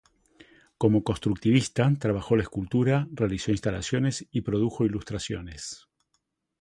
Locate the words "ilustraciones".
4.83-5.87